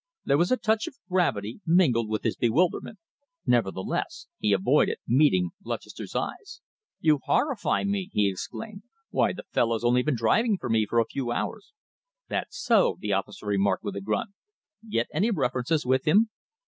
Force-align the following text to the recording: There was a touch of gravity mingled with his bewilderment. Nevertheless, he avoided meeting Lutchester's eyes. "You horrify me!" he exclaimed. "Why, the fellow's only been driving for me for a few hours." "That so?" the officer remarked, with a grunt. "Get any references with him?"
There 0.25 0.39
was 0.39 0.51
a 0.51 0.57
touch 0.57 0.87
of 0.87 0.97
gravity 1.11 1.61
mingled 1.63 2.09
with 2.09 2.23
his 2.23 2.35
bewilderment. 2.35 2.97
Nevertheless, 3.45 4.25
he 4.39 4.51
avoided 4.51 4.97
meeting 5.07 5.51
Lutchester's 5.63 6.15
eyes. 6.15 6.61
"You 7.01 7.19
horrify 7.25 7.83
me!" 7.83 8.09
he 8.11 8.27
exclaimed. 8.27 8.81
"Why, 9.11 9.31
the 9.33 9.45
fellow's 9.51 9.83
only 9.83 10.01
been 10.01 10.15
driving 10.15 10.57
for 10.57 10.71
me 10.71 10.87
for 10.87 10.97
a 10.99 11.05
few 11.05 11.31
hours." 11.31 11.71
"That 12.29 12.47
so?" 12.49 12.97
the 12.99 13.13
officer 13.13 13.45
remarked, 13.45 13.83
with 13.83 13.95
a 13.95 14.01
grunt. 14.01 14.31
"Get 14.89 15.05
any 15.13 15.29
references 15.29 15.85
with 15.85 16.07
him?" 16.07 16.31